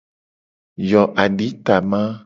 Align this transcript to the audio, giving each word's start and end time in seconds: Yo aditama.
Yo 0.89 1.01
aditama. 1.23 2.01